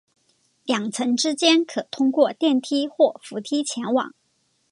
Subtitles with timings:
[0.63, 4.15] 两层之间可通过电梯或扶梯前往。